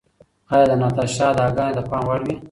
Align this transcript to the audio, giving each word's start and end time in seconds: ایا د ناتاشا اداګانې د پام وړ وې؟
ایا 0.53 0.65
د 0.69 0.71
ناتاشا 0.81 1.25
اداګانې 1.33 1.73
د 1.77 1.79
پام 1.89 2.03
وړ 2.07 2.21
وې؟ 2.25 2.35